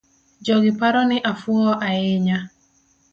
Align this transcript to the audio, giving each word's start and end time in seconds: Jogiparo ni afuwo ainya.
Jogiparo 0.45 1.01
ni 1.09 1.17
afuwo 1.31 1.69
ainya. 1.87 2.37